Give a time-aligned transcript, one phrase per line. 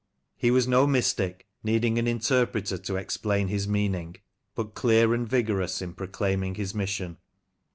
[0.35, 4.15] He was no mystic, needing an interpreter to explain his meaning,
[4.55, 7.17] but clear and vigorous in proclaiming his mission.